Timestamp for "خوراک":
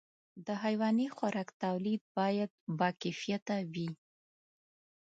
1.15-1.49